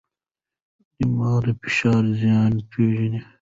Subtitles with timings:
[0.97, 3.21] دماغ د فشار زیان پېژني.